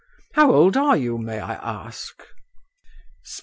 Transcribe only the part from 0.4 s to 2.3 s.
old are you, may I ask?"